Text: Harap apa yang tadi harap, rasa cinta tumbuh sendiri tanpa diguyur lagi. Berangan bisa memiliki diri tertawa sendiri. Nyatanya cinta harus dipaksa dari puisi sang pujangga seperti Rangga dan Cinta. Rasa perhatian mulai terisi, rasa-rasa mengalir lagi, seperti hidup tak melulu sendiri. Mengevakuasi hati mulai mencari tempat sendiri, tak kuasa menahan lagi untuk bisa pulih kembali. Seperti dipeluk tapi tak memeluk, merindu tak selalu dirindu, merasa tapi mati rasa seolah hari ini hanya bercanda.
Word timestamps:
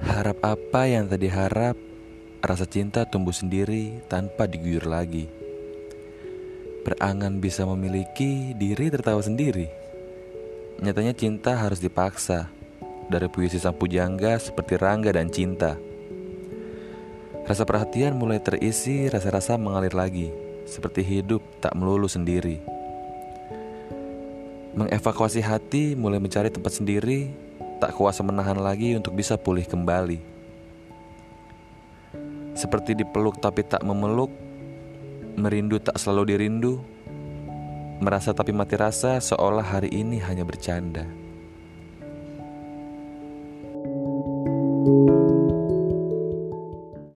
Harap 0.00 0.40
apa 0.40 0.88
yang 0.88 1.12
tadi 1.12 1.28
harap, 1.28 1.76
rasa 2.40 2.64
cinta 2.64 3.04
tumbuh 3.04 3.36
sendiri 3.36 4.00
tanpa 4.08 4.48
diguyur 4.48 4.88
lagi. 4.88 5.28
Berangan 6.88 7.36
bisa 7.36 7.68
memiliki 7.68 8.56
diri 8.56 8.88
tertawa 8.88 9.20
sendiri. 9.20 9.68
Nyatanya 10.80 11.12
cinta 11.12 11.60
harus 11.60 11.84
dipaksa 11.84 12.48
dari 13.12 13.28
puisi 13.28 13.60
sang 13.60 13.76
pujangga 13.76 14.40
seperti 14.40 14.80
Rangga 14.80 15.12
dan 15.12 15.28
Cinta. 15.28 15.76
Rasa 17.44 17.68
perhatian 17.68 18.16
mulai 18.16 18.40
terisi, 18.40 19.12
rasa-rasa 19.12 19.60
mengalir 19.60 19.92
lagi, 19.92 20.32
seperti 20.64 21.04
hidup 21.04 21.44
tak 21.60 21.76
melulu 21.76 22.08
sendiri. 22.08 22.62
Mengevakuasi 24.72 25.44
hati 25.44 25.92
mulai 25.92 26.16
mencari 26.16 26.48
tempat 26.48 26.80
sendiri, 26.80 27.28
tak 27.82 27.98
kuasa 27.98 28.22
menahan 28.22 28.62
lagi 28.62 28.94
untuk 28.94 29.18
bisa 29.18 29.34
pulih 29.34 29.66
kembali. 29.66 30.22
Seperti 32.54 32.94
dipeluk 32.94 33.42
tapi 33.42 33.66
tak 33.66 33.82
memeluk, 33.82 34.30
merindu 35.34 35.82
tak 35.82 35.98
selalu 35.98 36.30
dirindu, 36.30 36.78
merasa 37.98 38.30
tapi 38.30 38.54
mati 38.54 38.78
rasa 38.78 39.18
seolah 39.18 39.66
hari 39.66 39.90
ini 39.90 40.22
hanya 40.22 40.46
bercanda. 40.46 41.02